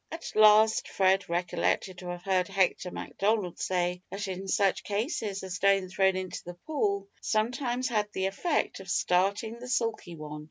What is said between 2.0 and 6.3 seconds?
have heard Hector Macdonald say that in such cases a stone thrown